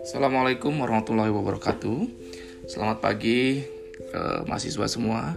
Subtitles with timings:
[0.00, 2.08] Assalamualaikum warahmatullahi wabarakatuh.
[2.64, 3.60] Selamat pagi
[4.00, 5.36] ke mahasiswa semua.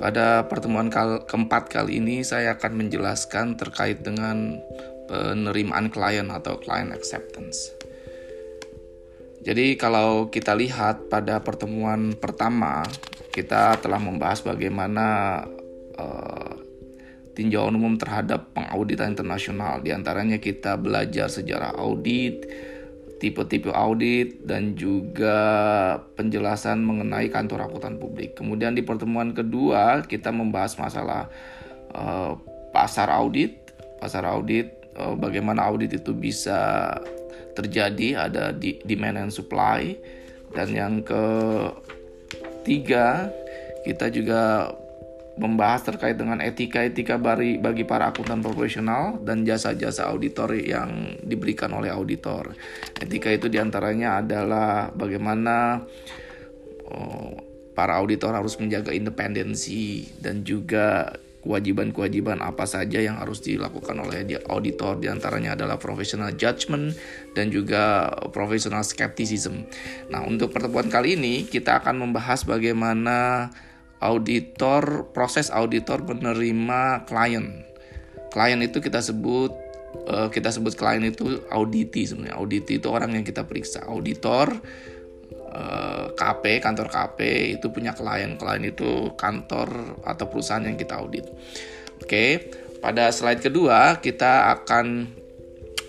[0.00, 0.88] Pada pertemuan
[1.28, 4.56] keempat kali ini saya akan menjelaskan terkait dengan
[5.04, 7.76] penerimaan klien atau client acceptance.
[9.44, 12.88] Jadi kalau kita lihat pada pertemuan pertama
[13.36, 15.40] kita telah membahas bagaimana
[16.00, 16.29] uh,
[17.34, 19.80] tinjauan umum terhadap pengauditan internasional.
[19.80, 22.46] Di antaranya kita belajar sejarah audit,
[23.20, 25.38] tipe-tipe audit dan juga
[26.16, 28.34] penjelasan mengenai kantor akuntan publik.
[28.34, 31.28] Kemudian di pertemuan kedua kita membahas masalah
[31.94, 32.34] uh,
[32.72, 33.60] pasar audit,
[34.00, 36.96] pasar audit uh, bagaimana audit itu bisa
[37.54, 39.92] terjadi ada di demand and supply
[40.56, 41.02] dan yang
[42.64, 43.28] ketiga
[43.84, 44.72] kita juga
[45.40, 51.88] membahas terkait dengan etika-etika bagi, bagi para akuntan profesional dan jasa-jasa auditor yang diberikan oleh
[51.88, 52.52] auditor.
[53.00, 55.80] Etika itu di antaranya adalah bagaimana
[56.92, 57.32] oh,
[57.72, 65.00] para auditor harus menjaga independensi dan juga kewajiban-kewajiban apa saja yang harus dilakukan oleh auditor
[65.00, 66.92] di antaranya adalah professional judgment
[67.32, 69.64] dan juga professional skepticism.
[70.12, 73.48] Nah untuk pertemuan kali ini kita akan membahas bagaimana
[74.00, 77.64] auditor proses auditor menerima klien.
[78.32, 79.52] Klien itu kita sebut
[80.08, 82.36] uh, kita sebut klien itu auditi sebenarnya.
[82.40, 83.84] Auditi itu orang yang kita periksa.
[83.86, 84.56] Auditor
[85.50, 87.18] eh, KP kantor KP
[87.60, 88.40] itu punya klien.
[88.40, 91.28] Klien itu kantor atau perusahaan yang kita audit.
[92.00, 95.12] Oke pada slide kedua kita akan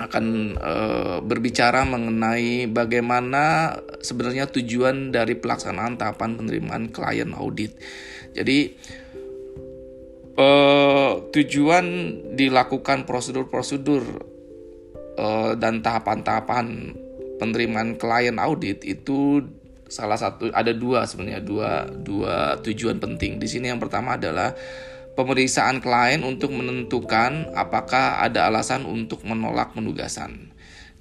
[0.01, 0.25] akan
[0.57, 0.73] e,
[1.21, 7.77] berbicara mengenai bagaimana sebenarnya tujuan dari pelaksanaan tahapan penerimaan klien audit.
[8.33, 8.73] Jadi
[10.35, 10.49] e,
[11.29, 11.85] tujuan
[12.33, 14.03] dilakukan prosedur-prosedur
[15.15, 15.27] e,
[15.61, 16.97] dan tahapan-tahapan
[17.37, 19.41] penerimaan klien audit itu
[19.91, 23.37] salah satu ada dua sebenarnya dua dua tujuan penting.
[23.37, 24.55] Di sini yang pertama adalah
[25.13, 30.51] pemeriksaan klien untuk menentukan apakah ada alasan untuk menolak penugasan.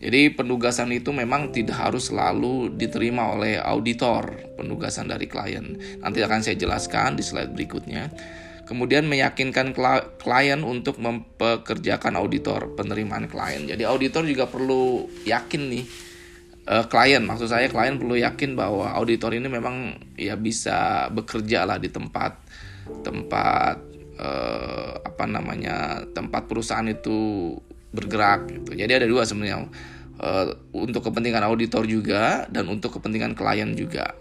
[0.01, 5.77] Jadi penugasan itu memang tidak harus selalu diterima oleh auditor penugasan dari klien.
[6.01, 8.09] Nanti akan saya jelaskan di slide berikutnya.
[8.65, 9.77] Kemudian meyakinkan
[10.17, 13.69] klien untuk mempekerjakan auditor penerimaan klien.
[13.69, 15.85] Jadi auditor juga perlu yakin nih
[16.71, 21.83] uh, klien maksud saya klien perlu yakin bahwa auditor ini memang ya bisa bekerja lah
[21.83, 22.39] di tempat
[23.03, 23.90] tempat
[24.21, 27.57] uh, apa namanya tempat perusahaan itu
[27.91, 28.77] bergerak gitu.
[28.77, 29.67] Jadi ada dua sebenarnya
[30.21, 34.15] uh, untuk kepentingan auditor juga dan untuk kepentingan klien juga.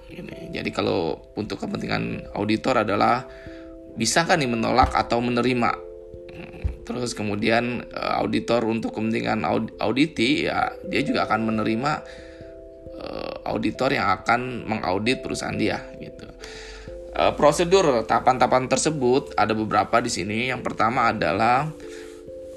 [0.49, 3.27] Jadi kalau untuk kepentingan auditor adalah
[3.99, 5.91] bisa kan nih menolak atau menerima.
[6.87, 11.91] Terus kemudian uh, auditor untuk kepentingan aud auditi ya dia juga akan menerima
[12.97, 16.28] uh, auditor yang akan mengaudit perusahaan dia gitu.
[17.09, 20.53] Uh, prosedur tahapan-tahapan tersebut ada beberapa di sini.
[20.53, 21.65] Yang pertama adalah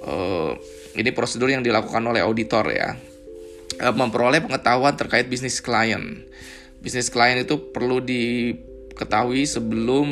[0.04, 0.52] uh,
[0.92, 2.92] ini prosedur yang dilakukan oleh auditor ya,
[3.80, 6.28] uh, memperoleh pengetahuan terkait bisnis klien.
[6.84, 10.08] Bisnis klien itu perlu diketahui sebelum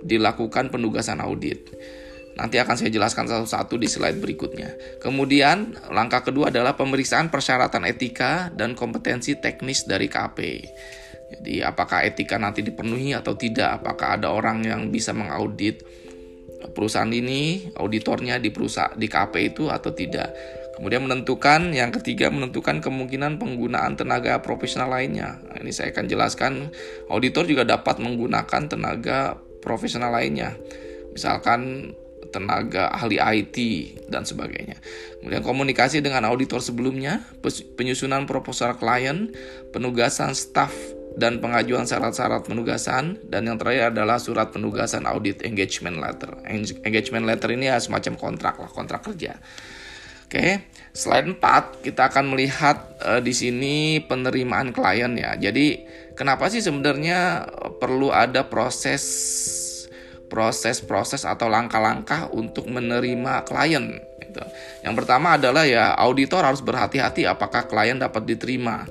[0.00, 1.68] dilakukan penugasan audit.
[2.32, 4.72] Nanti akan saya jelaskan satu-satu di slide berikutnya.
[5.04, 10.64] Kemudian, langkah kedua adalah pemeriksaan persyaratan etika dan kompetensi teknis dari KP.
[11.38, 13.80] Jadi apakah etika nanti dipenuhi atau tidak?
[13.80, 15.80] Apakah ada orang yang bisa mengaudit
[16.76, 20.32] perusahaan ini, auditornya di perusahaan di KP itu atau tidak?
[20.72, 25.36] Kemudian menentukan yang ketiga menentukan kemungkinan penggunaan tenaga profesional lainnya.
[25.44, 26.52] Nah, ini saya akan jelaskan.
[27.12, 30.56] Auditor juga dapat menggunakan tenaga profesional lainnya.
[31.12, 31.92] Misalkan
[32.32, 33.56] tenaga ahli IT
[34.08, 34.80] dan sebagainya.
[35.20, 37.20] Kemudian komunikasi dengan auditor sebelumnya,
[37.76, 39.36] penyusunan proposal klien,
[39.70, 40.72] penugasan staf
[41.16, 46.32] dan pengajuan syarat-syarat penugasan dan yang terakhir adalah surat penugasan audit engagement letter.
[46.84, 49.36] Engagement letter ini ya semacam kontrak lah, kontrak kerja.
[50.32, 50.64] Oke,
[50.96, 55.36] slide 4 kita akan melihat uh, di sini penerimaan klien ya.
[55.36, 55.84] Jadi
[56.16, 57.44] kenapa sih sebenarnya
[57.76, 59.04] perlu ada proses
[60.32, 64.00] proses-proses atau langkah-langkah untuk menerima klien?
[64.16, 64.40] Gitu.
[64.80, 68.88] Yang pertama adalah ya auditor harus berhati-hati apakah klien dapat diterima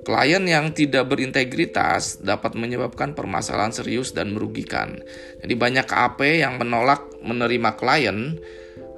[0.00, 4.96] Klien yang tidak berintegritas dapat menyebabkan permasalahan serius dan merugikan.
[5.44, 8.40] Jadi banyak KAP yang menolak menerima klien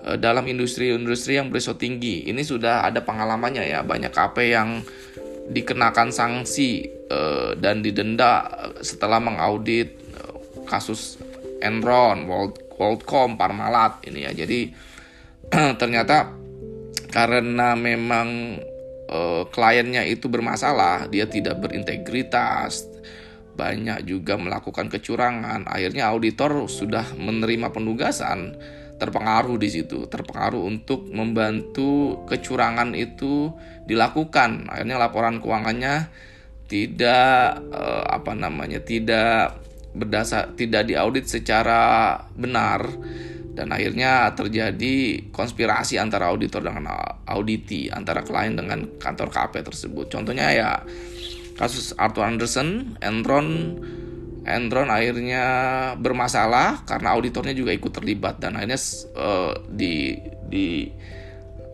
[0.06, 2.30] eh, dalam industri-industri yang berisiko tinggi.
[2.30, 4.86] Ini sudah ada pengalamannya ya, banyak KAP yang
[5.50, 8.46] dikenakan sanksi eh, dan didenda
[8.78, 10.34] setelah mengaudit eh,
[10.70, 11.18] kasus
[11.58, 14.30] Enron, World, WorldCom, Parmalat ini ya.
[14.30, 14.70] Jadi
[15.82, 16.30] ternyata
[17.10, 18.58] karena memang
[19.12, 22.88] uh, kliennya itu bermasalah, dia tidak berintegritas,
[23.52, 25.68] banyak juga melakukan kecurangan.
[25.68, 28.56] Akhirnya auditor sudah menerima penugasan
[28.96, 33.52] terpengaruh di situ, terpengaruh untuk membantu kecurangan itu
[33.84, 34.70] dilakukan.
[34.70, 36.08] Akhirnya laporan keuangannya
[36.70, 39.60] tidak eh, apa namanya tidak
[39.92, 42.88] berdasar tidak diaudit secara benar
[43.52, 46.88] dan akhirnya terjadi konspirasi antara auditor dengan
[47.28, 50.08] auditi antara klien dengan kantor KP tersebut.
[50.08, 50.70] Contohnya ya
[51.56, 53.76] kasus Arthur Anderson, Enron
[54.42, 55.44] Enron akhirnya
[56.00, 58.80] bermasalah karena auditornya juga ikut terlibat dan akhirnya
[59.14, 60.18] uh, di
[60.50, 60.90] di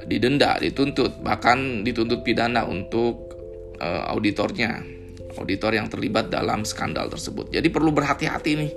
[0.09, 3.37] didenda, dituntut, bahkan dituntut pidana untuk
[3.81, 4.81] uh, auditornya,
[5.37, 7.53] auditor yang terlibat dalam skandal tersebut.
[7.53, 8.73] Jadi perlu berhati-hati nih,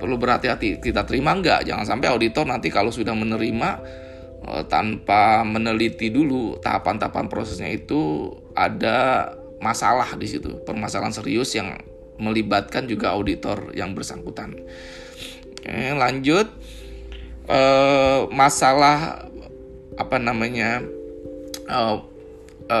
[0.00, 0.80] perlu berhati-hati.
[0.80, 1.68] Kita terima nggak?
[1.68, 3.70] Jangan sampai auditor nanti kalau sudah menerima
[4.48, 9.30] uh, tanpa meneliti dulu tahapan-tahapan prosesnya itu ada
[9.60, 11.76] masalah di situ, permasalahan serius yang
[12.16, 14.56] melibatkan juga auditor yang bersangkutan.
[15.60, 16.48] Oke, lanjut
[17.44, 17.60] e,
[18.32, 19.28] masalah
[20.00, 20.80] apa namanya
[21.68, 21.80] e,
[22.68, 22.80] e,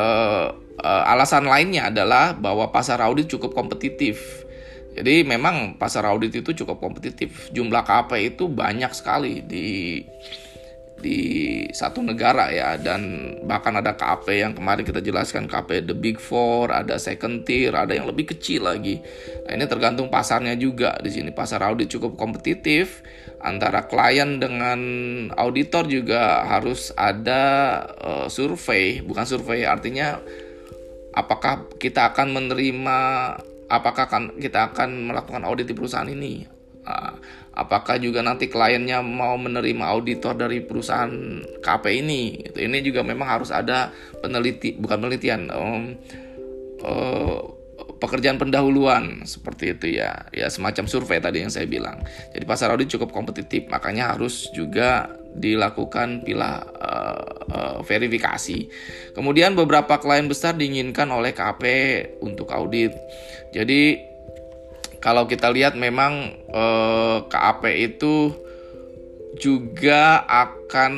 [0.84, 4.44] alasan lainnya adalah bahwa pasar audit cukup kompetitif.
[4.90, 7.50] Jadi memang pasar audit itu cukup kompetitif.
[7.54, 10.02] Jumlah KP itu banyak sekali di
[11.00, 11.18] di
[11.72, 12.76] satu negara ya.
[12.76, 17.72] Dan bahkan ada KP yang kemarin kita jelaskan KP the big four ada second tier
[17.72, 19.00] ada yang lebih kecil lagi.
[19.48, 21.30] Nah ini tergantung pasarnya juga di sini.
[21.32, 23.00] Pasar audit cukup kompetitif.
[23.40, 24.80] Antara klien dengan
[25.32, 27.42] auditor juga harus ada
[27.96, 29.00] uh, survei.
[29.00, 30.20] Bukan survei artinya
[31.16, 32.98] apakah kita akan menerima
[33.70, 36.44] apakah kan kita akan melakukan audit di perusahaan ini?
[36.80, 37.14] Uh,
[37.54, 41.12] apakah juga nanti kliennya mau menerima auditor dari perusahaan
[41.62, 42.42] KP ini?
[42.50, 45.94] Ini juga memang harus ada peneliti bukan penelitian um,
[46.82, 47.40] uh,
[48.00, 50.26] pekerjaan pendahuluan seperti itu ya.
[50.34, 52.02] Ya semacam survei tadi yang saya bilang.
[52.34, 58.66] Jadi pasar audit cukup kompetitif makanya harus juga dilakukan pilah uh, uh, verifikasi.
[59.14, 61.64] Kemudian beberapa klien besar diinginkan oleh KP
[62.22, 62.94] untuk audit.
[63.50, 64.10] Jadi
[65.00, 68.36] kalau kita lihat memang eh, KAP itu
[69.40, 70.92] juga akan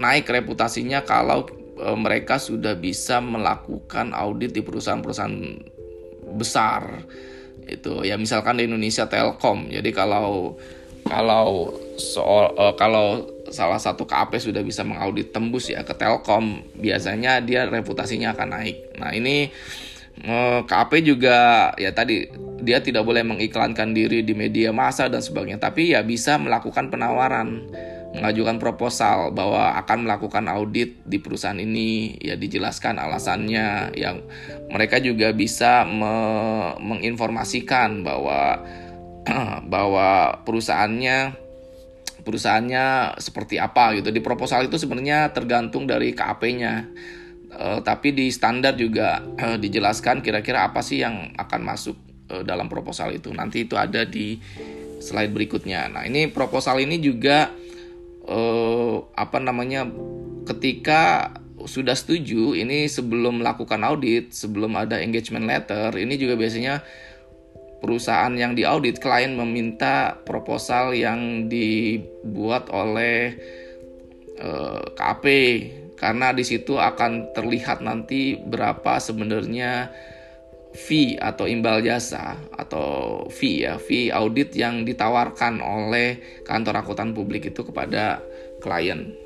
[0.00, 1.44] naik reputasinya kalau
[1.76, 5.38] eh, mereka sudah bisa melakukan audit di perusahaan-perusahaan
[6.32, 7.04] besar.
[7.68, 9.68] Itu ya misalkan di Indonesia Telkom.
[9.68, 10.56] Jadi kalau
[11.02, 16.64] kalau soal uh, kalau salah satu KAP sudah bisa mengaudit tembus ya ke Telkom.
[16.76, 18.98] Biasanya dia reputasinya akan naik.
[18.98, 19.52] Nah ini
[20.26, 22.28] uh, KAP juga ya tadi
[22.62, 27.66] dia tidak boleh mengiklankan diri di media massa dan sebagainya, tapi ya bisa melakukan penawaran,
[28.14, 34.22] mengajukan proposal bahwa akan melakukan audit di perusahaan ini, ya dijelaskan alasannya, yang
[34.70, 36.14] mereka juga bisa me
[36.78, 38.62] menginformasikan bahwa
[39.74, 41.41] bahwa perusahaannya
[42.22, 46.88] perusahaannya seperti apa gitu di proposal itu sebenarnya tergantung dari KAP-nya
[47.52, 51.96] uh, tapi di standar juga uh, dijelaskan kira-kira apa sih yang akan masuk
[52.32, 53.28] uh, dalam proposal itu.
[53.32, 54.40] Nanti itu ada di
[55.02, 55.90] slide berikutnya.
[55.90, 57.50] Nah, ini proposal ini juga
[59.18, 59.82] apa namanya
[60.46, 61.34] ketika
[61.66, 66.86] sudah setuju ini sebelum melakukan audit, sebelum ada engagement letter, ini juga biasanya
[67.82, 73.34] perusahaan yang diaudit klien meminta proposal yang dibuat oleh
[74.38, 75.26] uh, KAP
[75.98, 79.90] karena di situ akan terlihat nanti berapa sebenarnya
[80.72, 87.50] fee atau imbal jasa atau fee ya fee audit yang ditawarkan oleh kantor akuntan publik
[87.50, 88.22] itu kepada
[88.62, 89.21] klien.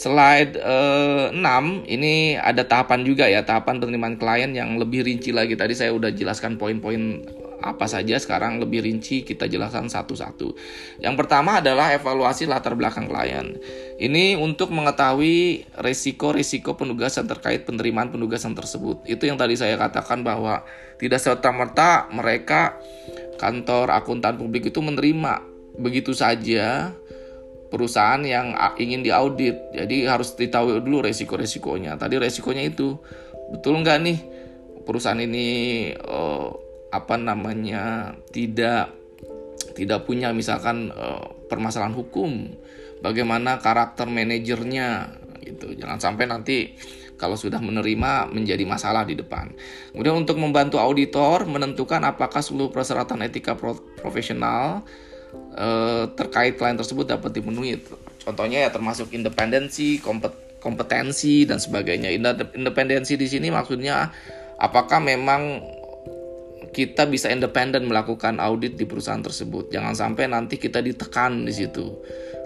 [0.00, 1.44] Slide eh, 6
[1.84, 6.08] ini ada tahapan juga ya tahapan penerimaan klien yang lebih rinci lagi tadi saya udah
[6.08, 7.20] jelaskan poin-poin
[7.60, 10.56] apa saja sekarang lebih rinci kita jelaskan satu-satu.
[11.04, 13.60] Yang pertama adalah evaluasi latar belakang klien.
[14.00, 19.04] Ini untuk mengetahui resiko-resiko penugasan terkait penerimaan penugasan tersebut.
[19.04, 20.64] Itu yang tadi saya katakan bahwa
[20.96, 22.80] tidak serta-merta mereka
[23.36, 25.44] kantor akuntan publik itu menerima
[25.76, 26.92] begitu saja
[27.70, 29.72] perusahaan yang ingin diaudit.
[29.72, 31.96] Jadi harus ditahu dulu resiko-resikonya.
[31.96, 32.98] Tadi resikonya itu
[33.54, 34.18] betul nggak nih
[34.82, 35.48] perusahaan ini
[35.94, 36.50] uh,
[36.90, 38.90] apa namanya tidak
[39.78, 42.50] tidak punya misalkan uh, permasalahan hukum
[42.98, 45.14] bagaimana karakter manajernya
[45.46, 46.74] gitu jangan sampai nanti
[47.20, 49.52] kalau sudah menerima menjadi masalah di depan.
[49.92, 54.88] Kemudian untuk membantu auditor menentukan apakah seluruh persyaratan etika pro profesional
[55.34, 57.80] eh, terkait klien tersebut dapat dipenuhi.
[58.20, 59.96] contohnya ya termasuk independensi,
[60.60, 62.12] kompetensi dan sebagainya.
[62.52, 64.12] Independensi di sini maksudnya
[64.60, 65.64] apakah memang
[66.70, 69.74] kita bisa independen melakukan audit di perusahaan tersebut.
[69.74, 71.98] Jangan sampai nanti kita ditekan di situ.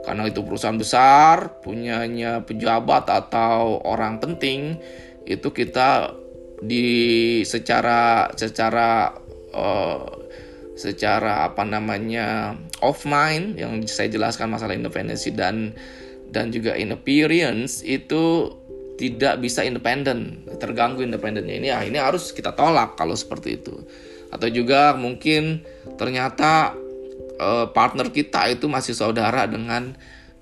[0.05, 4.77] Karena itu perusahaan besar, punyanya pejabat atau orang penting,
[5.25, 6.13] itu kita
[6.61, 9.13] di secara secara
[9.53, 10.24] uh,
[10.75, 15.75] secara apa namanya off mind yang saya jelaskan masalah independensi dan
[16.35, 18.51] dan juga in appearance itu
[18.95, 21.55] tidak bisa independen terganggu independennya.
[21.59, 23.75] Ini ya ini harus kita tolak kalau seperti itu.
[24.31, 25.63] Atau juga mungkin
[25.95, 26.75] ternyata
[27.39, 29.95] uh, partner kita itu masih saudara dengan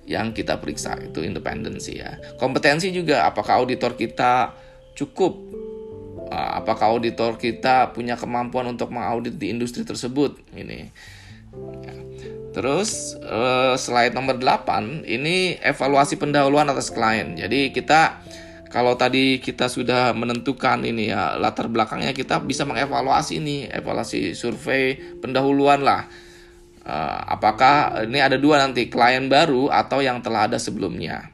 [0.08, 2.16] yang kita periksa itu independensi ya.
[2.36, 4.52] Kompetensi juga apakah auditor kita
[4.96, 5.36] cukup
[6.32, 10.38] apakah auditor kita punya kemampuan untuk mengaudit di industri tersebut?
[10.52, 10.80] Ini.
[11.52, 11.94] Ya.
[12.56, 17.36] terus uh, slide nomor 8 ini evaluasi pendahuluan atas klien.
[17.36, 18.24] Jadi kita
[18.72, 24.96] kalau tadi kita sudah menentukan ini ya latar belakangnya kita bisa mengevaluasi ini evaluasi survei
[25.20, 26.08] pendahuluan lah.
[26.82, 31.31] Uh, apakah ini ada dua nanti klien baru atau yang telah ada sebelumnya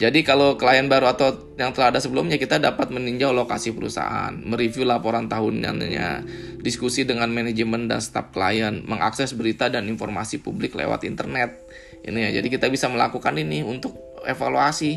[0.00, 4.88] jadi kalau klien baru atau yang telah ada sebelumnya kita dapat meninjau lokasi perusahaan, mereview
[4.88, 6.24] laporan tahunannya,
[6.64, 11.52] diskusi dengan manajemen dan staf klien, mengakses berita dan informasi publik lewat internet.
[12.00, 12.40] Ini ya.
[12.40, 13.92] Jadi kita bisa melakukan ini untuk
[14.24, 14.96] evaluasi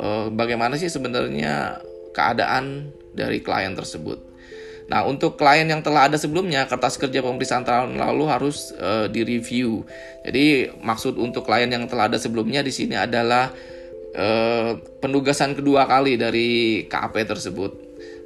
[0.00, 1.84] eh, bagaimana sih sebenarnya
[2.16, 4.32] keadaan dari klien tersebut.
[4.88, 9.88] Nah, untuk klien yang telah ada sebelumnya, kertas kerja pemeriksaan tahun lalu harus uh, direview.
[10.20, 13.48] Jadi, maksud untuk klien yang telah ada sebelumnya di sini adalah
[14.12, 17.72] eh, penugasan kedua kali dari KAP tersebut.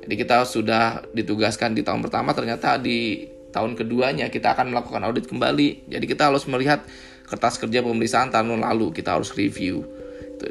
[0.07, 5.27] Jadi kita sudah ditugaskan di tahun pertama, ternyata di tahun keduanya kita akan melakukan audit
[5.27, 5.91] kembali.
[5.91, 6.87] Jadi kita harus melihat
[7.27, 9.83] kertas kerja pemeriksaan tahun lalu, kita harus review.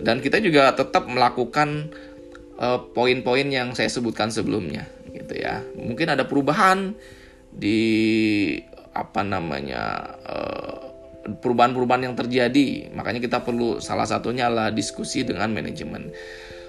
[0.02, 1.94] Dan kita juga tetap melakukan
[2.60, 5.64] eh, poin-poin yang saya sebutkan sebelumnya, gitu ya.
[5.76, 6.96] Mungkin ada perubahan
[7.56, 7.80] di
[8.96, 10.85] apa namanya uh,
[11.26, 12.94] perubahan-perubahan yang terjadi.
[12.94, 16.14] Makanya kita perlu salah satunya adalah diskusi dengan manajemen.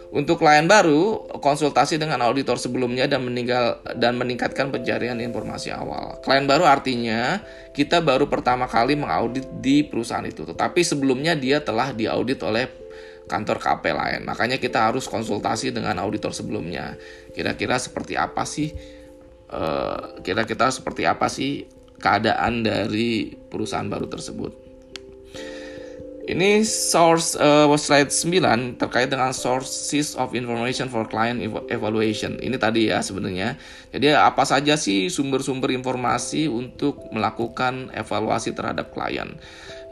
[0.07, 6.23] Untuk klien baru, konsultasi dengan auditor sebelumnya dan meninggal dan meningkatkan pencarian informasi awal.
[6.23, 7.43] Klien baru artinya
[7.75, 12.71] kita baru pertama kali mengaudit di perusahaan itu, tetapi sebelumnya dia telah diaudit oleh
[13.27, 14.23] kantor KP lain.
[14.23, 16.95] Makanya kita harus konsultasi dengan auditor sebelumnya.
[17.35, 18.71] Kira-kira seperti apa sih?
[19.47, 21.67] Eh, kira-kira seperti apa sih
[22.01, 24.67] keadaan dari perusahaan baru tersebut.
[26.27, 31.39] Ini source uh, slide 9 terkait dengan sources of information for client
[31.71, 32.35] evaluation.
[32.43, 33.55] Ini tadi ya sebenarnya.
[33.95, 39.39] Jadi apa saja sih sumber-sumber informasi untuk melakukan evaluasi terhadap klien?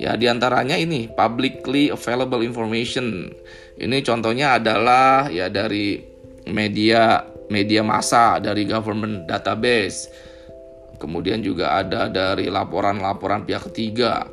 [0.02, 3.30] Ya di antaranya ini publicly available information.
[3.78, 6.02] Ini contohnya adalah ya dari
[6.50, 10.10] media media massa, dari government database,
[10.96, 14.28] Kemudian juga ada dari laporan-laporan pihak ketiga.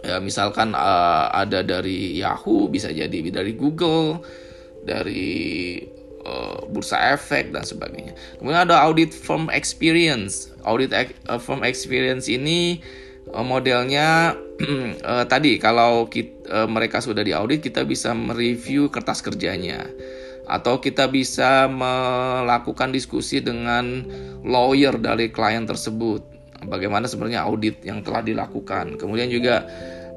[0.00, 4.24] Ya, misalkan uh, ada dari Yahoo, bisa jadi dari Google,
[4.84, 5.76] dari
[6.24, 8.16] uh, bursa efek dan sebagainya.
[8.40, 10.52] Kemudian ada audit firm experience.
[10.64, 12.80] Audit uh, firm experience ini
[13.32, 14.36] uh, modelnya
[15.04, 19.84] uh, tadi kalau kita, uh, mereka sudah diaudit kita bisa mereview kertas kerjanya
[20.50, 24.02] atau kita bisa melakukan diskusi dengan
[24.42, 26.26] lawyer dari klien tersebut.
[26.66, 28.98] Bagaimana sebenarnya audit yang telah dilakukan.
[28.98, 29.64] Kemudian juga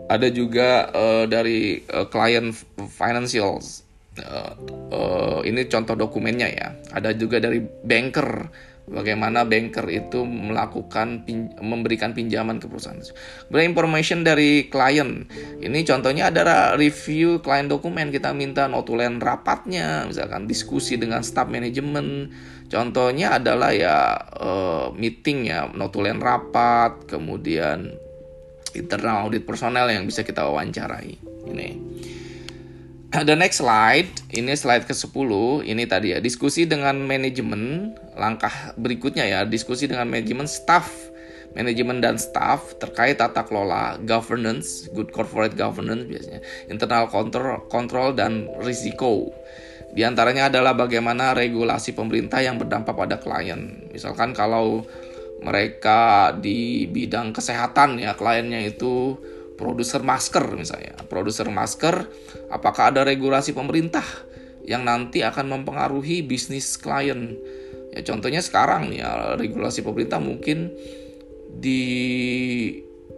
[0.10, 2.52] ada juga uh, dari uh, klien
[2.90, 3.86] financials.
[4.14, 4.54] Uh,
[4.94, 6.68] uh, ini contoh dokumennya ya.
[6.92, 8.50] Ada juga dari banker
[8.88, 13.00] bagaimana banker itu melakukan pin, memberikan pinjaman ke perusahaan.
[13.48, 15.28] Kemudian information dari klien.
[15.64, 22.32] Ini contohnya adalah review klien dokumen kita minta notulen rapatnya, misalkan diskusi dengan staff manajemen.
[22.68, 27.94] Contohnya adalah ya uh, meeting ya notulen rapat, kemudian
[28.74, 31.14] internal audit personel yang bisa kita wawancarai.
[31.54, 31.70] Ini.
[33.14, 35.30] The next slide, ini slide ke-10,
[35.70, 40.90] ini tadi ya, diskusi dengan manajemen, langkah berikutnya ya, diskusi dengan manajemen staff,
[41.54, 46.42] manajemen dan staff terkait tata kelola, governance, good corporate governance biasanya,
[46.74, 49.30] internal control, control dan risiko.
[49.94, 53.94] Di antaranya adalah bagaimana regulasi pemerintah yang berdampak pada klien.
[53.94, 54.90] Misalkan kalau
[55.46, 59.22] mereka di bidang kesehatan ya, kliennya itu
[59.64, 61.00] produser masker misalnya.
[61.08, 62.04] Produser masker,
[62.52, 64.04] apakah ada regulasi pemerintah
[64.68, 67.40] yang nanti akan mempengaruhi bisnis klien?
[67.96, 70.76] Ya contohnya sekarang nih ya, regulasi pemerintah mungkin
[71.56, 71.80] di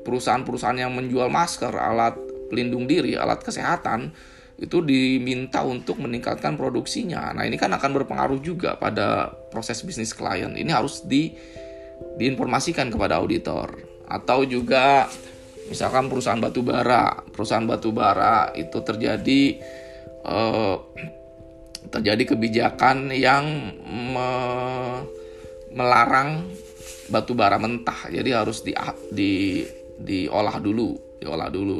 [0.05, 2.13] perusahaan-perusahaan yang menjual masker, alat
[2.53, 4.13] pelindung diri, alat kesehatan
[4.55, 7.35] itu diminta untuk meningkatkan produksinya.
[7.35, 10.53] Nah, ini kan akan berpengaruh juga pada proses bisnis klien.
[10.55, 11.35] Ini harus di
[12.15, 13.75] diinformasikan kepada auditor
[14.07, 15.09] atau juga
[15.69, 19.41] misalkan perusahaan batu bara, perusahaan batu bara itu terjadi
[20.25, 20.75] eh,
[21.89, 23.45] terjadi kebijakan yang
[23.85, 24.29] me,
[25.73, 26.49] melarang
[27.09, 28.09] batu bara mentah.
[28.09, 28.73] Jadi harus di,
[29.13, 29.61] di
[29.95, 31.79] diolah dulu, diolah dulu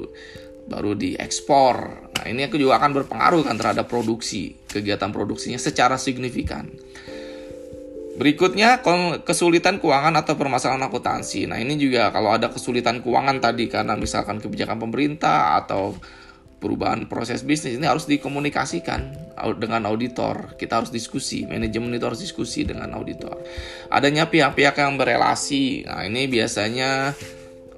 [0.65, 1.75] baru diekspor.
[2.09, 6.73] Nah, ini juga akan berpengaruh kan terhadap produksi, kegiatan produksinya secara signifikan.
[8.15, 8.79] Berikutnya
[9.27, 11.51] kesulitan keuangan atau permasalahan akuntansi.
[11.51, 15.99] Nah, ini juga kalau ada kesulitan keuangan tadi karena misalkan kebijakan pemerintah atau
[16.55, 19.11] perubahan proses bisnis ini harus dikomunikasikan
[19.59, 20.55] dengan auditor.
[20.55, 23.35] Kita harus diskusi, manajemen itu harus diskusi dengan auditor.
[23.91, 25.83] Adanya pihak-pihak yang berelasi.
[25.83, 27.11] Nah, ini biasanya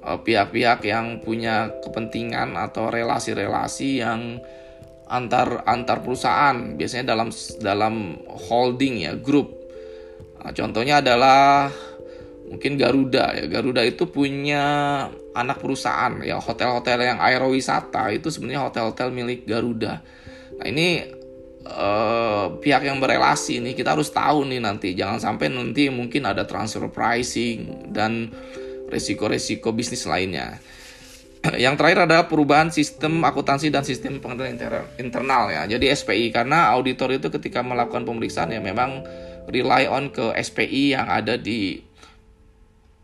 [0.08, 4.40] Eh, pihak-pihak yang punya kepentingan atau relasi-relasi yang
[5.08, 7.28] antar antar perusahaan biasanya dalam
[7.64, 9.57] dalam holding ya grup
[10.42, 11.72] nah, contohnya adalah
[12.48, 13.44] mungkin Garuda ya.
[13.46, 14.64] Garuda itu punya
[15.36, 16.40] anak perusahaan ya.
[16.40, 20.00] Hotel-hotel yang aerowisata itu sebenarnya hotel-hotel milik Garuda.
[20.58, 21.04] Nah ini
[21.62, 23.76] eh, pihak yang berelasi nih.
[23.76, 24.96] Kita harus tahu nih nanti.
[24.96, 28.32] Jangan sampai nanti mungkin ada transfer pricing dan
[28.88, 30.56] resiko-resiko bisnis lainnya.
[31.64, 34.58] Yang terakhir adalah perubahan sistem akuntansi dan sistem pengendalian
[34.98, 35.68] internal ya.
[35.68, 39.04] Jadi SPI karena auditor itu ketika melakukan pemeriksaan ya memang
[39.48, 41.80] rely on ke SPI yang ada di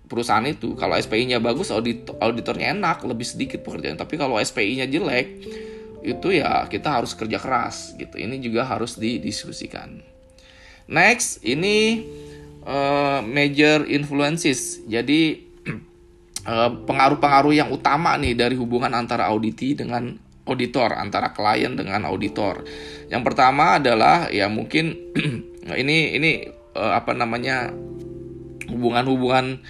[0.04, 0.76] perusahaan itu.
[0.76, 3.96] Kalau SPI-nya bagus, audit auditornya enak, lebih sedikit pekerjaan.
[3.96, 5.26] Tapi kalau SPI-nya jelek,
[6.04, 8.20] itu ya kita harus kerja keras gitu.
[8.20, 10.04] Ini juga harus didiskusikan.
[10.84, 12.04] Next, ini
[12.68, 14.84] uh, major influences.
[14.84, 15.40] Jadi
[16.44, 20.12] Eh, pengaruh-pengaruh yang utama nih dari hubungan antara auditi dengan
[20.44, 22.64] auditor, antara klien dengan auditor.
[23.08, 25.12] Yang pertama adalah ya mungkin
[25.82, 26.30] ini ini
[26.76, 27.72] uh, apa namanya
[28.68, 29.60] hubungan-hubungan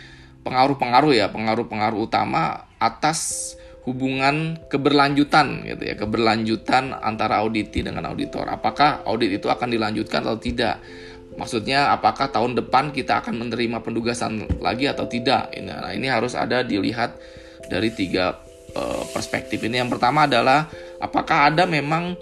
[0.45, 8.49] pengaruh-pengaruh ya, pengaruh-pengaruh utama atas hubungan keberlanjutan gitu ya, keberlanjutan antara auditi dengan auditor.
[8.49, 10.81] Apakah audit itu akan dilanjutkan atau tidak?
[11.35, 15.51] Maksudnya apakah tahun depan kita akan menerima pendugasan lagi atau tidak?
[15.67, 17.19] Nah, ini harus ada dilihat
[17.67, 18.44] dari tiga
[18.75, 19.81] uh, perspektif ini.
[19.81, 20.69] Yang pertama adalah
[21.01, 22.15] apakah ada memang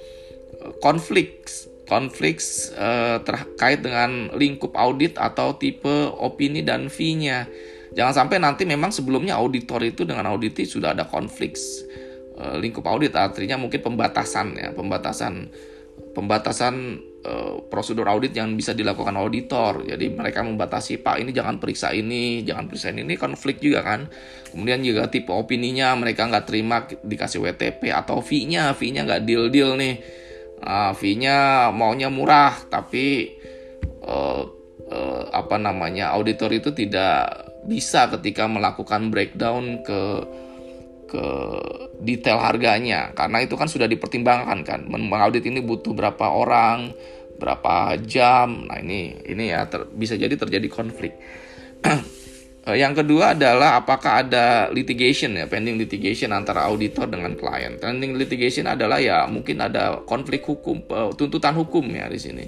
[0.60, 1.44] eh, konflik
[1.88, 2.40] konflik
[2.78, 7.44] uh, terkait dengan lingkup audit atau tipe opini dan fee-nya.
[7.92, 11.60] Jangan sampai nanti memang sebelumnya auditor itu dengan auditi sudah ada konflik
[12.40, 15.52] uh, lingkup audit artinya mungkin pembatasan ya, pembatasan
[16.16, 19.86] pembatasan uh, prosedur audit yang bisa dilakukan auditor.
[19.86, 23.06] Jadi mereka membatasi Pak ini jangan periksa ini, jangan periksa ini.
[23.06, 24.10] Ini konflik juga kan.
[24.52, 29.96] Kemudian juga tipe opininya mereka nggak terima dikasih WTP atau fee-nya, fee-nya nggak deal-deal nih.
[30.62, 33.34] Uh, fee-nya maunya murah tapi
[34.06, 34.46] uh,
[34.86, 40.00] uh, apa namanya auditor itu tidak bisa ketika melakukan breakdown ke
[41.12, 41.26] ke
[42.00, 43.12] detail harganya.
[43.12, 44.80] Karena itu kan sudah dipertimbangkan kan.
[44.88, 46.96] Mengaudit ini butuh berapa orang
[47.36, 48.70] berapa jam.
[48.70, 51.12] Nah ini ini ya ter, bisa jadi terjadi konflik.
[52.62, 57.74] Eh, yang kedua adalah apakah ada litigation ya pending litigation antara auditor dengan klien.
[57.74, 60.86] Pending litigation adalah ya mungkin ada konflik hukum
[61.18, 62.46] tuntutan hukum ya di sini.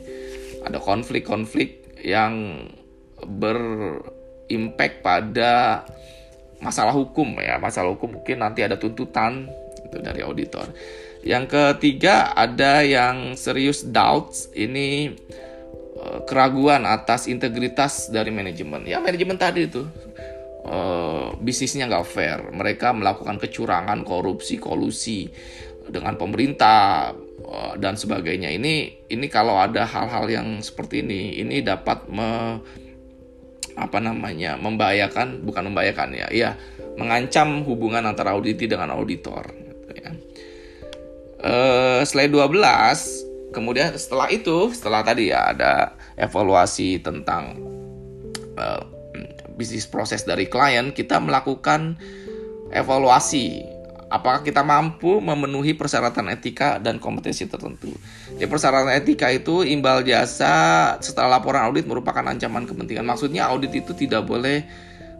[0.62, 2.62] Ada konflik-konflik yang
[3.26, 5.82] berimpact pada
[6.64, 7.60] masalah hukum ya.
[7.60, 9.52] Masalah hukum mungkin nanti ada tuntutan
[9.84, 10.72] itu dari auditor.
[11.20, 14.48] Yang ketiga ada yang serius doubts.
[14.56, 15.12] Ini
[16.00, 18.88] eh, keraguan atas integritas dari manajemen.
[18.88, 19.84] Ya manajemen tadi itu
[20.64, 22.40] uh, bisnisnya nggak fair.
[22.50, 25.28] Mereka melakukan kecurangan korupsi kolusi
[25.88, 27.12] dengan pemerintah
[27.44, 28.50] uh, dan sebagainya.
[28.52, 32.60] Ini ini kalau ada hal-hal yang seperti ini ini dapat me,
[33.74, 36.50] apa namanya membahayakan bukan membahayakan ya ya
[36.94, 40.10] mengancam hubungan antara auditi dengan auditor gitu ya.
[41.44, 47.58] Uh, slide 12 kemudian setelah itu setelah tadi ya ada evaluasi tentang
[48.58, 48.82] uh,
[49.54, 51.98] bisnis proses dari klien kita melakukan
[52.74, 53.73] evaluasi
[54.14, 57.90] apakah kita mampu memenuhi persyaratan etika dan kompetensi tertentu.
[58.38, 63.02] Jadi persyaratan etika itu imbal jasa setelah laporan audit merupakan ancaman kepentingan.
[63.02, 64.62] Maksudnya audit itu tidak boleh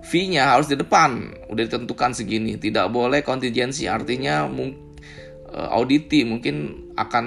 [0.06, 3.90] fee-nya harus di depan, udah ditentukan segini, tidak boleh kontingensi.
[3.90, 7.24] Artinya eh, auditi mungkin akan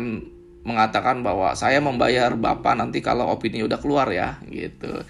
[0.63, 5.03] mengatakan bahwa saya membayar Bapak nanti kalau opini udah keluar ya gitu.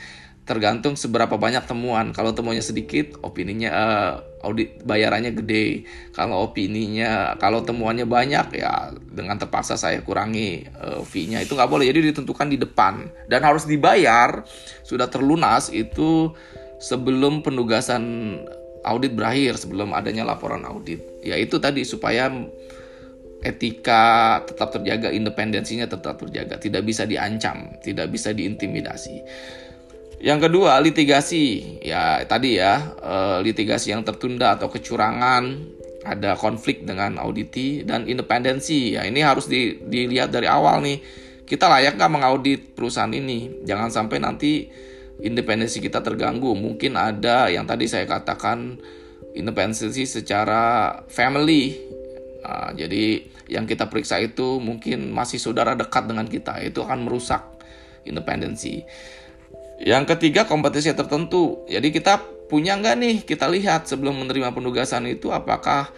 [0.48, 2.16] tergantung seberapa banyak temuan.
[2.16, 4.14] Kalau temuannya sedikit, opininya uh,
[4.46, 5.88] audit bayarannya gede.
[6.14, 11.42] Kalau opininya, kalau temuannya banyak ya dengan terpaksa saya kurangi uh, fee-nya.
[11.42, 11.90] Itu nggak boleh.
[11.90, 14.46] Jadi ditentukan di depan dan harus dibayar
[14.86, 16.34] sudah terlunas itu
[16.78, 18.04] sebelum penugasan
[18.86, 21.02] audit berakhir, sebelum adanya laporan audit.
[21.26, 22.30] Ya itu tadi supaya
[23.42, 29.22] etika tetap terjaga, independensinya tetap terjaga, tidak bisa diancam, tidak bisa diintimidasi.
[30.18, 31.78] Yang kedua, litigasi.
[31.86, 35.62] Ya, tadi ya, uh, litigasi yang tertunda atau kecurangan,
[36.02, 38.98] ada konflik dengan auditi dan independensi.
[38.98, 41.00] Ya, ini harus di, dilihat dari awal nih.
[41.48, 43.64] Kita layak nggak mengaudit perusahaan ini?
[43.64, 44.68] Jangan sampai nanti
[45.22, 46.52] independensi kita terganggu.
[46.58, 48.82] Mungkin ada yang tadi saya katakan
[49.38, 51.78] independensi secara family.
[52.42, 57.44] Nah, jadi yang kita periksa itu mungkin masih saudara dekat dengan kita, itu akan merusak
[58.04, 58.84] independensi.
[59.78, 61.62] Yang ketiga kompetisi tertentu.
[61.70, 62.18] Jadi kita
[62.50, 63.16] punya nggak nih?
[63.22, 65.94] Kita lihat sebelum menerima penugasan itu apakah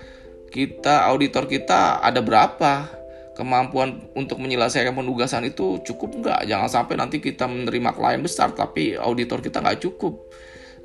[0.51, 2.99] kita auditor kita ada berapa?
[3.39, 6.39] Kemampuan untuk menyelesaikan penugasan itu cukup nggak?
[6.43, 10.27] Jangan sampai nanti kita menerima klien besar tapi auditor kita nggak cukup.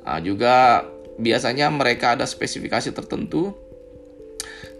[0.07, 0.87] Nah, juga
[1.19, 3.51] biasanya mereka ada spesifikasi tertentu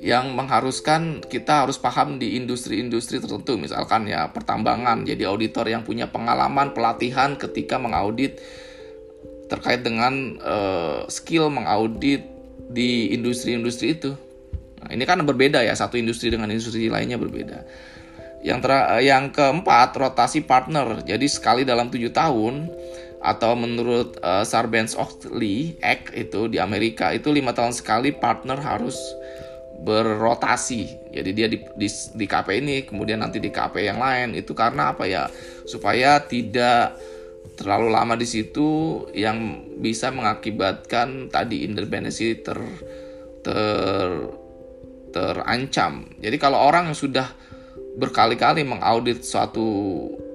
[0.05, 3.57] yang mengharuskan kita harus paham di industri-industri tertentu.
[3.57, 5.01] Misalkan ya pertambangan.
[5.01, 8.37] Jadi auditor yang punya pengalaman pelatihan ketika mengaudit
[9.49, 12.21] terkait dengan uh, skill mengaudit
[12.69, 14.13] di industri-industri itu.
[14.85, 17.65] Nah, ini kan berbeda ya satu industri dengan industri lainnya berbeda.
[18.45, 18.71] Yang ter
[19.09, 21.01] yang keempat rotasi partner.
[21.01, 22.69] Jadi sekali dalam tujuh tahun
[23.25, 28.93] atau menurut uh, Sarbanes-Oxley Act itu di Amerika itu lima tahun sekali partner harus
[29.83, 31.11] berrotasi.
[31.11, 34.37] Jadi dia di, di, di KP ini, kemudian nanti di KP yang lain.
[34.37, 35.27] Itu karena apa ya?
[35.67, 36.95] Supaya tidak
[37.55, 42.59] terlalu lama di situ yang bisa mengakibatkan tadi independensi ter
[43.45, 44.09] ter
[45.15, 46.03] terancam.
[46.19, 47.31] Jadi kalau orang yang sudah
[47.95, 49.63] berkali-kali mengaudit suatu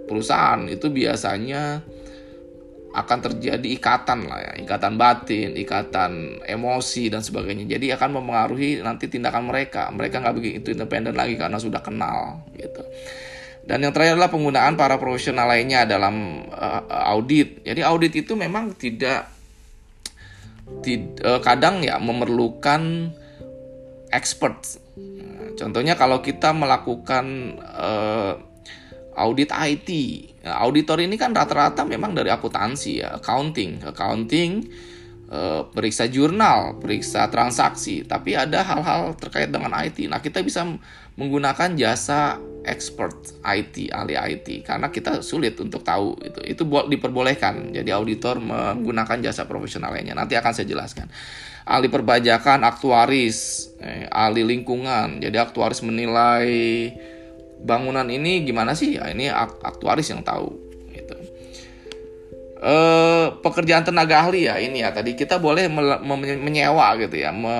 [0.09, 1.85] perusahaan itu biasanya
[2.91, 7.79] akan terjadi ikatan lah ya, ikatan batin, ikatan emosi dan sebagainya.
[7.79, 9.87] Jadi akan mempengaruhi nanti tindakan mereka.
[9.95, 12.83] Mereka nggak begitu independen lagi karena sudah kenal gitu.
[13.63, 16.83] Dan yang terakhir adalah penggunaan para profesional lainnya dalam uh,
[17.15, 17.63] audit.
[17.63, 19.31] Jadi audit itu memang tidak,
[20.83, 23.15] tidak uh, kadang ya memerlukan
[24.11, 24.83] expert.
[24.99, 28.50] Nah, contohnya kalau kita melakukan uh,
[29.17, 29.91] audit IT.
[30.47, 34.65] Nah, auditor ini kan rata-rata memang dari akuntansi ya, accounting, accounting,
[35.31, 38.07] eh, periksa jurnal, periksa transaksi.
[38.07, 40.07] Tapi ada hal-hal terkait dengan IT.
[40.09, 40.65] Nah kita bisa
[41.19, 46.41] menggunakan jasa expert IT, ahli IT, karena kita sulit untuk tahu itu.
[46.45, 47.73] Itu diperbolehkan.
[47.73, 50.17] Jadi auditor menggunakan jasa profesional lainnya.
[50.17, 51.09] Nanti akan saya jelaskan.
[51.65, 55.21] Ahli perbajakan, aktuaris, eh, ahli lingkungan.
[55.21, 56.49] Jadi aktuaris menilai
[57.65, 58.97] bangunan ini gimana sih?
[58.97, 59.29] Ya, ini
[59.65, 60.51] aktuaris yang tahu.
[60.91, 61.17] Gitu.
[62.61, 62.75] E,
[63.41, 65.69] pekerjaan tenaga ahli ya ini ya tadi kita boleh
[66.37, 67.57] menyewa gitu ya, me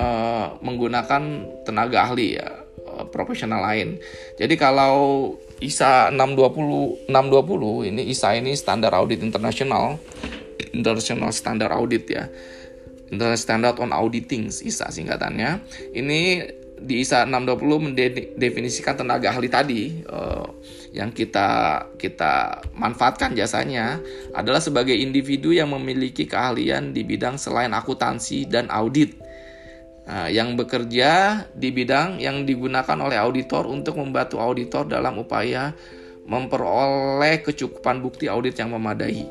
[0.61, 1.21] menggunakan
[1.65, 3.97] tenaga ahli ya eh, profesional lain.
[4.37, 9.97] Jadi kalau ISA 620 620 ini ISA ini standar audit internasional,
[10.73, 12.25] international standard audit ya.
[13.11, 15.59] International Standard on Auditing ISA singkatannya.
[15.91, 16.19] Ini
[16.81, 20.49] di ISA 620 mendefinisikan tenaga ahli tadi uh,
[20.91, 24.01] yang kita kita manfaatkan jasanya
[24.33, 29.13] adalah sebagai individu yang memiliki keahlian di bidang selain akuntansi dan audit
[30.09, 35.77] uh, yang bekerja di bidang yang digunakan oleh auditor untuk membantu auditor dalam upaya
[36.25, 39.25] memperoleh kecukupan bukti audit yang memadai.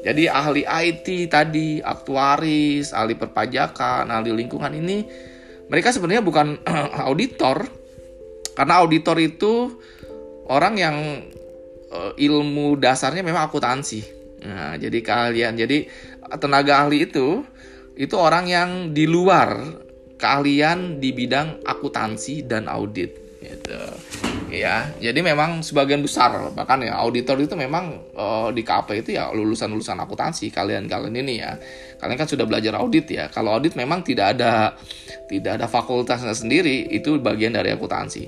[0.00, 5.04] Jadi ahli IT tadi, aktuaris, ahli perpajakan, ahli lingkungan ini
[5.70, 6.58] mereka sebenarnya bukan
[7.08, 7.64] auditor
[8.58, 9.78] karena auditor itu
[10.50, 10.96] orang yang
[11.94, 14.02] uh, ilmu dasarnya memang akuntansi.
[14.40, 15.86] Nah, jadi kalian jadi
[16.42, 17.46] tenaga ahli itu
[17.94, 19.56] itu orang yang di luar
[20.20, 23.80] keahlian di bidang akuntansi dan audit gitu
[24.50, 24.90] ya.
[24.98, 29.70] Jadi memang sebagian besar bahkan ya auditor itu memang uh, di KP itu ya lulusan
[29.70, 31.54] lulusan akuntansi kalian kalian ini ya.
[32.02, 33.30] Kalian kan sudah belajar audit ya.
[33.30, 34.74] Kalau audit memang tidak ada
[35.30, 38.22] tidak ada fakultasnya sendiri itu bagian dari akuntansi.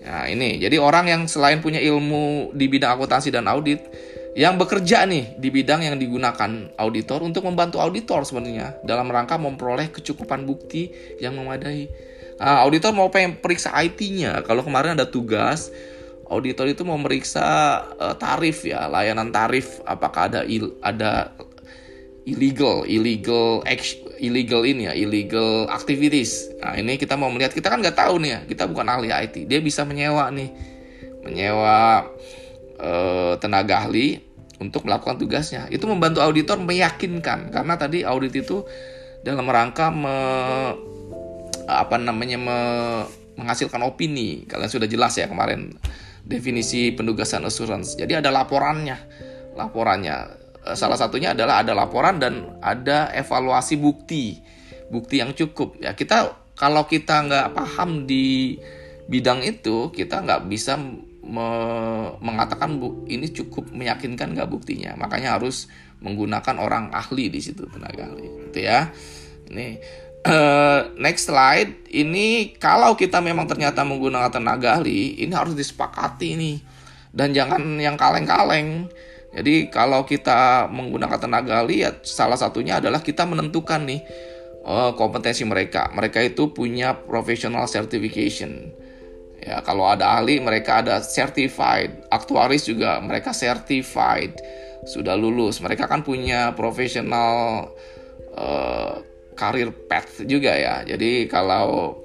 [0.00, 0.56] Ya ini.
[0.56, 3.84] Jadi orang yang selain punya ilmu di bidang akuntansi dan audit
[4.36, 9.88] yang bekerja nih di bidang yang digunakan auditor untuk membantu auditor sebenarnya dalam rangka memperoleh
[9.88, 10.92] kecukupan bukti
[11.24, 11.88] yang memadai
[12.36, 14.44] Nah, auditor mau pengen periksa IT-nya.
[14.44, 15.72] Kalau kemarin ada tugas,
[16.28, 17.42] auditor itu mau meriksa
[17.96, 21.32] uh, tarif ya, layanan tarif apakah ada il, ada
[22.26, 23.62] illegal, illegal
[24.18, 26.50] illegal ini ya, illegal activities.
[26.58, 29.46] Nah ini kita mau melihat, kita kan nggak tahu nih ya, kita bukan ahli IT,
[29.46, 30.50] dia bisa menyewa nih,
[31.22, 32.10] menyewa
[32.82, 34.18] uh, tenaga ahli
[34.58, 35.70] untuk melakukan tugasnya.
[35.70, 38.66] Itu membantu auditor meyakinkan, karena tadi audit itu
[39.22, 40.16] dalam rangka me,
[41.66, 42.58] apa namanya me,
[43.36, 44.46] menghasilkan opini.
[44.48, 45.74] Kalian sudah jelas ya kemarin
[46.26, 47.94] definisi penugasan assurance.
[47.94, 48.98] Jadi ada laporannya,
[49.54, 50.16] laporannya.
[50.66, 54.42] Eh, salah satunya adalah ada laporan dan ada evaluasi bukti.
[54.90, 55.78] Bukti yang cukup.
[55.78, 58.58] Ya kita kalau kita nggak paham di
[59.06, 60.74] bidang itu kita nggak bisa
[61.26, 61.48] me
[62.22, 64.98] mengatakan bu ini cukup meyakinkan nggak buktinya.
[64.98, 65.70] Makanya harus
[66.02, 68.50] menggunakan orang ahli di situ tenaga ahli.
[68.50, 68.90] Itu ya.
[69.46, 69.78] Ini
[70.26, 76.56] uh, next slide ini kalau kita memang ternyata menggunakan tenaga ahli ini harus disepakati nih
[77.14, 78.90] dan jangan yang kaleng-kaleng
[79.36, 84.00] jadi kalau kita menggunakan tenaga ahli ya salah satunya adalah kita menentukan nih
[84.66, 85.88] uh, kompetensi mereka.
[85.94, 88.74] Mereka itu punya professional certification.
[89.38, 94.34] Ya, kalau ada ahli mereka ada certified, aktuaris juga mereka certified,
[94.82, 95.62] sudah lulus.
[95.62, 97.70] Mereka kan punya professional
[98.34, 98.94] uh,
[99.36, 100.82] karir path juga ya.
[100.82, 102.00] Jadi kalau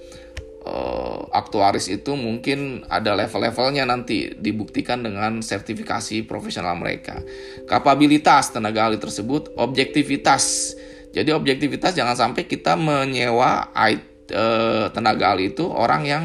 [0.68, 7.24] uh, aktuaris itu mungkin ada level-levelnya nanti dibuktikan dengan sertifikasi profesional mereka.
[7.66, 10.76] Kapabilitas tenaga ahli tersebut, objektivitas.
[11.12, 16.24] Jadi objektivitas jangan sampai kita menyewa uh, tenaga ahli itu orang yang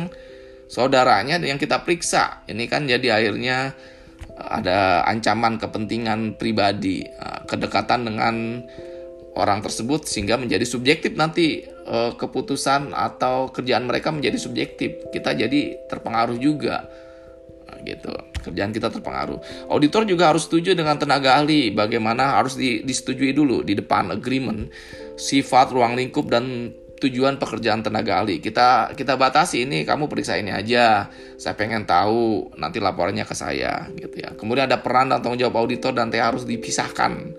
[0.67, 2.47] saudaranya yang kita periksa.
[2.47, 3.75] Ini kan jadi akhirnya
[4.37, 7.01] ada ancaman kepentingan pribadi,
[7.49, 8.61] kedekatan dengan
[9.37, 15.13] orang tersebut sehingga menjadi subjektif nanti uh, keputusan atau kerjaan mereka menjadi subjektif.
[15.13, 16.89] Kita jadi terpengaruh juga.
[17.69, 18.11] Nah, gitu.
[18.41, 19.69] Kerjaan kita terpengaruh.
[19.69, 24.73] Auditor juga harus setuju dengan tenaga ahli bagaimana harus di, disetujui dulu di depan agreement
[25.21, 28.41] sifat ruang lingkup dan tujuan pekerjaan tenaga ahli.
[28.41, 31.13] Kita kita batasi ini kamu periksa ini aja.
[31.37, 34.33] Saya pengen tahu nanti laporannya ke saya gitu ya.
[34.33, 37.37] Kemudian ada peran dan tanggung jawab auditor dan TA harus dipisahkan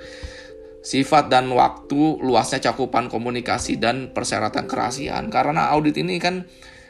[0.82, 5.28] sifat dan waktu, luasnya cakupan komunikasi dan persyaratan kerahasiaan.
[5.28, 6.48] Karena audit ini kan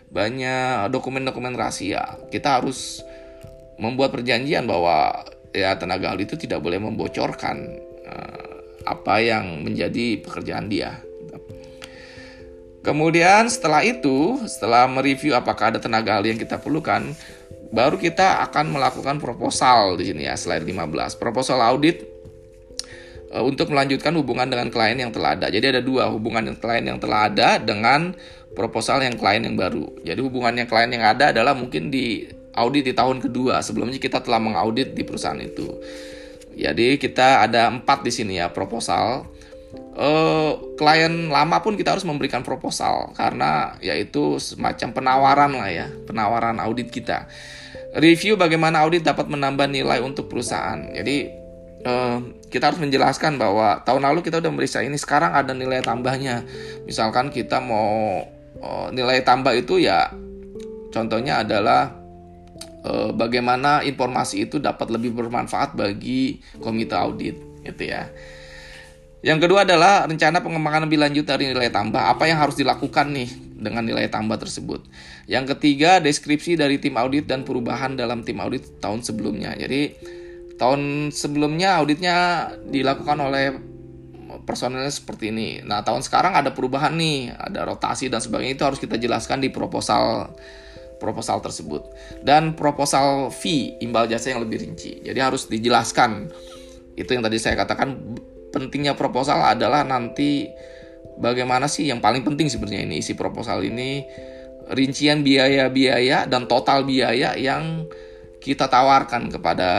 [0.08, 2.20] banyak dokumen-dokumen rahasia.
[2.32, 3.04] Kita harus
[3.78, 7.58] membuat perjanjian bahwa ya tenaga ahli itu tidak boleh membocorkan
[8.08, 8.56] uh,
[8.88, 11.04] apa yang menjadi pekerjaan dia.
[12.86, 17.12] Kemudian setelah itu, setelah mereview apakah ada tenaga ahli yang kita perlukan,
[17.68, 21.20] baru kita akan melakukan proposal di sini ya, slide 15.
[21.20, 22.17] Proposal audit
[23.28, 25.52] untuk melanjutkan hubungan dengan klien yang telah ada.
[25.52, 28.16] Jadi ada dua hubungan dengan klien yang telah ada dengan
[28.56, 29.84] proposal yang klien yang baru.
[30.02, 32.24] Jadi hubungannya klien yang ada adalah mungkin di
[32.56, 33.60] audit di tahun kedua.
[33.60, 35.68] Sebelumnya kita telah mengaudit di perusahaan itu.
[36.58, 39.28] Jadi kita ada empat di sini ya proposal.
[39.98, 46.58] Uh, klien lama pun kita harus memberikan proposal karena yaitu semacam penawaran lah ya, penawaran
[46.64, 47.28] audit kita.
[47.98, 50.82] Review bagaimana audit dapat menambah nilai untuk perusahaan.
[50.94, 51.47] Jadi
[51.86, 56.48] uh, kita harus menjelaskan bahwa tahun lalu kita udah meriksa ini sekarang ada nilai tambahnya
[56.88, 58.24] misalkan kita mau
[58.64, 60.10] uh, nilai tambah itu ya
[60.90, 61.94] contohnya adalah
[62.88, 67.36] uh, bagaimana informasi itu dapat lebih bermanfaat bagi komite audit
[67.68, 68.08] gitu ya
[69.26, 72.00] yang kedua adalah rencana pengembangan lebih lanjut dari nilai tambah.
[72.00, 74.86] Apa yang harus dilakukan nih dengan nilai tambah tersebut?
[75.26, 79.58] Yang ketiga, deskripsi dari tim audit dan perubahan dalam tim audit tahun sebelumnya.
[79.58, 79.98] Jadi,
[80.58, 83.46] Tahun sebelumnya auditnya dilakukan oleh
[84.44, 85.62] personelnya seperti ini.
[85.62, 89.54] Nah, tahun sekarang ada perubahan nih, ada rotasi dan sebagainya itu harus kita jelaskan di
[89.54, 90.34] proposal
[90.98, 91.86] proposal tersebut.
[92.26, 95.06] Dan proposal fee imbal jasa yang lebih rinci.
[95.06, 96.34] Jadi harus dijelaskan.
[96.98, 98.18] Itu yang tadi saya katakan
[98.50, 100.50] pentingnya proposal adalah nanti
[101.22, 104.06] bagaimana sih yang paling penting sebenarnya ini isi proposal ini
[104.74, 107.86] rincian biaya-biaya dan total biaya yang
[108.38, 109.70] kita tawarkan kepada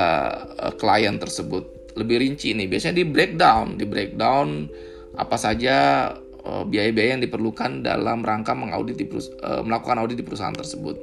[0.58, 2.70] uh, klien tersebut lebih rinci nih.
[2.70, 4.70] Biasanya di breakdown di breakdown
[5.18, 6.08] apa saja
[6.46, 10.96] uh, biaya-biaya yang diperlukan dalam rangka mengaudit di uh, melakukan audit di perusahaan tersebut.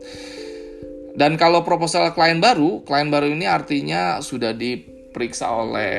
[1.15, 5.95] Dan kalau proposal klien baru klien baru ini artinya sudah diperiksa oleh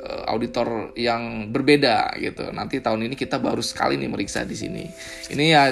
[0.00, 2.48] uh, auditor yang berbeda gitu.
[2.52, 4.84] Nanti tahun ini kita baru sekali nih meriksa di sini.
[5.32, 5.64] Ini ya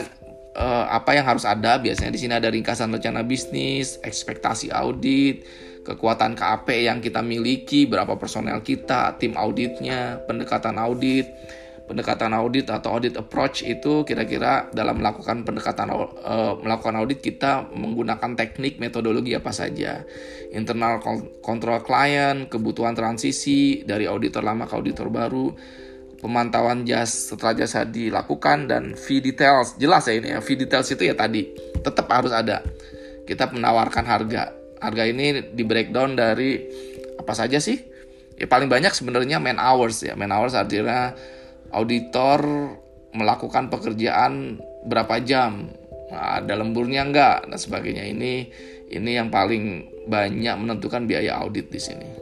[0.57, 1.81] uh, apa yang harus ada.
[1.81, 5.45] Biasanya di sini ada ringkasan rencana bisnis, ekspektasi audit,
[5.85, 11.29] kekuatan KAP yang kita miliki, berapa personel kita, tim auditnya, pendekatan audit,
[11.91, 18.39] pendekatan audit atau audit approach itu kira-kira dalam melakukan pendekatan uh, melakukan audit kita menggunakan
[18.39, 20.07] teknik metodologi apa saja.
[20.53, 21.01] Internal
[21.41, 25.53] control client kebutuhan transisi dari auditor lama ke auditor baru
[26.23, 29.75] pemantauan jas setelah jasa dilakukan dan fee details.
[29.77, 31.51] Jelas ya ini ya fee details itu ya tadi.
[31.83, 32.63] Tetap harus ada.
[33.27, 34.55] Kita menawarkan harga.
[34.79, 36.63] Harga ini di breakdown dari
[37.19, 37.83] apa saja sih?
[38.39, 40.15] Ya paling banyak sebenarnya man hours ya.
[40.15, 41.11] Man hours artinya
[41.75, 42.41] auditor
[43.13, 45.75] melakukan pekerjaan berapa jam.
[46.15, 47.51] Nah, ada lemburnya enggak?
[47.51, 48.07] Dan sebagainya.
[48.07, 48.33] Ini
[48.95, 52.22] ini yang paling banyak menentukan biaya audit di sini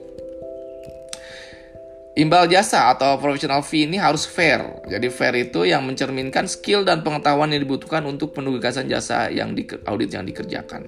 [2.21, 4.61] Imbal jasa atau professional fee ini harus fair.
[4.85, 9.65] Jadi fair itu yang mencerminkan skill dan pengetahuan yang dibutuhkan untuk penugasan jasa yang di
[9.89, 10.85] audit yang dikerjakan.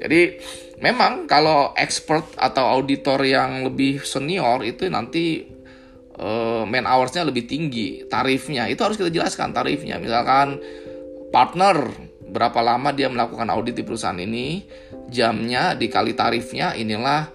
[0.00, 0.40] Jadi
[0.80, 5.44] memang kalau expert atau auditor yang lebih senior itu nanti
[6.16, 10.00] uh, man hoursnya lebih tinggi, tarifnya itu harus kita jelaskan tarifnya.
[10.00, 10.56] Misalkan
[11.28, 11.84] partner
[12.32, 14.64] berapa lama dia melakukan audit di perusahaan ini,
[15.12, 17.28] jamnya dikali tarifnya inilah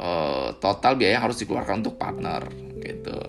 [0.00, 2.48] uh, total biaya yang harus dikeluarkan untuk partner
[2.80, 3.20] gitu.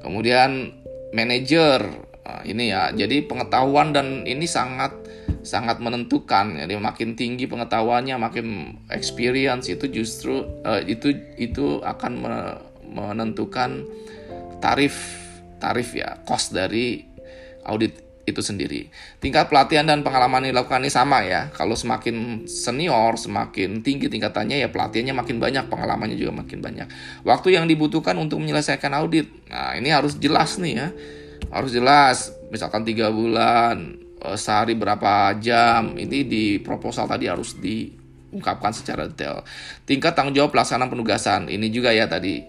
[0.00, 0.70] Kemudian
[1.10, 1.82] manajer
[2.22, 2.94] uh, ini ya.
[2.94, 4.94] Jadi pengetahuan dan ini sangat
[5.44, 6.56] sangat menentukan.
[6.56, 8.46] Jadi makin tinggi pengetahuannya, makin
[8.88, 12.34] experience itu justru uh, itu itu akan me
[12.94, 13.82] menentukan
[14.62, 14.94] tarif
[15.58, 17.02] tarif ya cost dari
[17.66, 18.88] audit itu sendiri.
[19.20, 21.52] Tingkat pelatihan dan pengalaman yang dilakukan ini sama ya.
[21.52, 26.88] Kalau semakin senior, semakin tinggi tingkatannya ya pelatihannya makin banyak, pengalamannya juga makin banyak.
[27.22, 30.88] Waktu yang dibutuhkan untuk menyelesaikan audit, nah ini harus jelas nih ya.
[31.52, 38.72] Harus jelas, misalkan tiga bulan, eh, sehari berapa jam, ini di proposal tadi harus diungkapkan
[38.72, 39.44] secara detail.
[39.84, 42.40] Tingkat tanggung jawab pelaksanaan penugasan, ini juga ya tadi.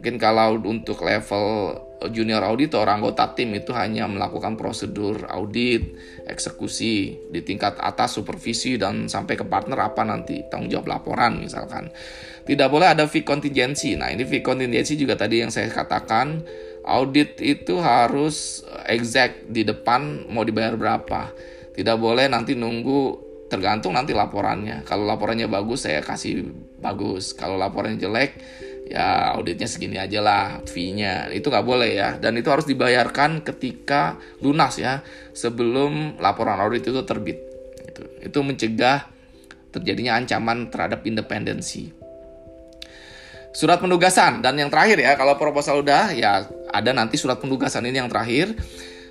[0.00, 5.92] Mungkin kalau untuk level junior auditor anggota tim itu hanya melakukan prosedur audit,
[6.24, 11.92] eksekusi di tingkat atas supervisi dan sampai ke partner apa nanti tanggung jawab laporan misalkan.
[12.48, 14.00] Tidak boleh ada fee contingency.
[14.00, 16.40] Nah, ini fee contingency juga tadi yang saya katakan
[16.88, 21.36] audit itu harus exact di depan mau dibayar berapa.
[21.76, 24.86] Tidak boleh nanti nunggu tergantung nanti laporannya.
[24.86, 26.48] Kalau laporannya bagus saya kasih
[26.80, 27.36] bagus.
[27.36, 28.30] Kalau laporannya jelek
[28.90, 31.30] ya auditnya segini aja lah fee-nya.
[31.30, 32.08] Itu nggak boleh ya.
[32.18, 37.38] Dan itu harus dibayarkan ketika lunas ya sebelum laporan audit itu terbit.
[37.86, 39.06] Itu itu mencegah
[39.70, 41.94] terjadinya ancaman terhadap independensi.
[43.54, 44.42] Surat penugasan.
[44.42, 47.86] Dan yang terakhir ya kalau proposal udah ya ada nanti surat penugasan.
[47.86, 48.58] Ini yang terakhir.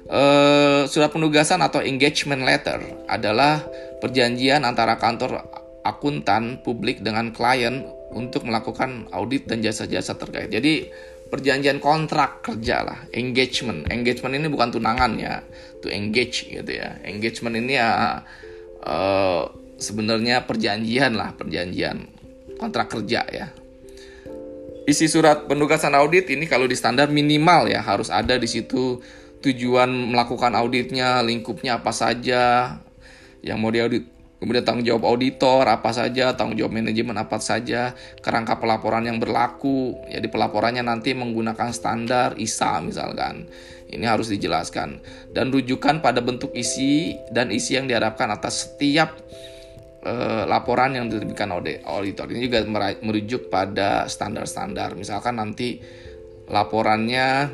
[0.09, 3.61] Uh, surat penugasan atau engagement letter adalah
[4.01, 5.45] perjanjian antara kantor
[5.85, 10.49] akuntan publik dengan klien untuk melakukan audit dan jasa-jasa terkait.
[10.49, 10.89] Jadi
[11.29, 13.85] perjanjian kontrak kerja lah, engagement.
[13.93, 15.45] Engagement ini bukan tunangan ya,
[15.79, 16.97] to engage gitu ya.
[17.05, 18.21] Engagement ini ya
[18.81, 19.45] uh,
[19.77, 22.09] sebenarnya perjanjian lah, perjanjian
[22.57, 23.47] kontrak kerja ya.
[24.89, 28.97] Isi surat penugasan audit ini kalau di standar minimal ya harus ada di situ
[29.39, 32.75] tujuan melakukan auditnya, lingkupnya apa saja,
[33.45, 37.91] yang mau diaudit Kemudian tanggung jawab auditor apa saja, tanggung jawab manajemen apa saja,
[38.23, 39.99] kerangka pelaporan yang berlaku.
[40.07, 43.51] Jadi pelaporannya nanti menggunakan standar ISA misalkan.
[43.91, 45.03] Ini harus dijelaskan.
[45.35, 49.11] Dan rujukan pada bentuk isi dan isi yang diharapkan atas setiap
[50.07, 52.31] uh, laporan yang diterbitkan oleh auditor.
[52.31, 52.63] Ini juga
[53.03, 54.95] merujuk pada standar-standar.
[54.95, 55.83] Misalkan nanti
[56.47, 57.51] laporannya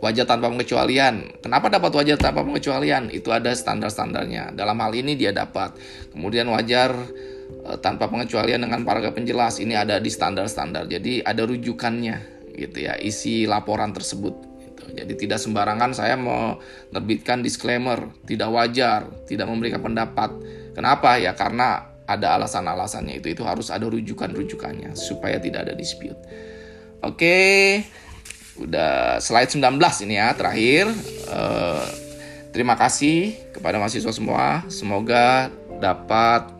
[0.00, 1.40] wajah tanpa pengecualian.
[1.44, 3.12] Kenapa dapat wajah tanpa pengecualian?
[3.12, 4.56] Itu ada standar-standarnya.
[4.56, 5.76] Dalam hal ini dia dapat.
[6.10, 6.96] Kemudian wajar
[7.46, 10.88] e, tanpa pengecualian dengan paragraf penjelas ini ada di standar-standar.
[10.88, 14.34] Jadi ada rujukannya gitu ya, isi laporan tersebut.
[14.64, 14.82] Gitu.
[14.96, 20.32] Jadi tidak sembarangan saya menerbitkan disclaimer, tidak wajar, tidak memberikan pendapat.
[20.72, 21.20] Kenapa?
[21.20, 26.18] Ya karena ada alasan-alasannya itu itu harus ada rujukan-rujukannya supaya tidak ada dispute.
[27.04, 27.20] Oke.
[27.20, 27.64] Okay.
[28.58, 30.90] Udah slide 19 ini ya terakhir.
[31.30, 31.86] Uh,
[32.50, 34.66] terima kasih kepada mahasiswa semua.
[34.66, 36.50] Semoga dapat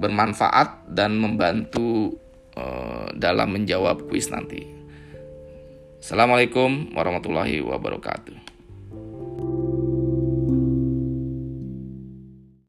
[0.00, 2.16] bermanfaat dan membantu
[2.56, 4.64] uh, dalam menjawab kuis nanti.
[6.00, 8.39] Assalamualaikum warahmatullahi wabarakatuh.